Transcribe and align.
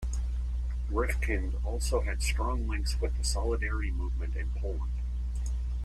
Rifkind 0.91 1.63
also 1.63 2.01
had 2.01 2.23
strong 2.23 2.67
links 2.67 2.99
with 2.99 3.15
the 3.19 3.23
Solidarity 3.23 3.91
movement 3.91 4.35
in 4.35 4.49
Poland. 4.59 4.93